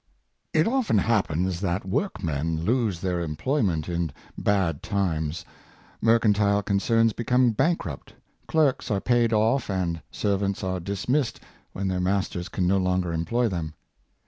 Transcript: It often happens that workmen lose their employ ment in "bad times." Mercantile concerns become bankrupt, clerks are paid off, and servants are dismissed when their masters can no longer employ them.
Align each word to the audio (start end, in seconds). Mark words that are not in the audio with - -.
It 0.51 0.67
often 0.67 0.97
happens 0.97 1.59
that 1.59 1.85
workmen 1.85 2.65
lose 2.65 3.01
their 3.01 3.21
employ 3.21 3.61
ment 3.61 3.87
in 3.87 4.11
"bad 4.35 4.81
times." 4.81 5.45
Mercantile 6.01 6.63
concerns 6.63 7.13
become 7.13 7.51
bankrupt, 7.51 8.15
clerks 8.47 8.89
are 8.89 8.99
paid 8.99 9.31
off, 9.31 9.69
and 9.69 10.01
servants 10.09 10.63
are 10.63 10.79
dismissed 10.79 11.39
when 11.73 11.87
their 11.87 12.01
masters 12.01 12.49
can 12.49 12.65
no 12.65 12.79
longer 12.79 13.13
employ 13.13 13.47
them. 13.47 13.75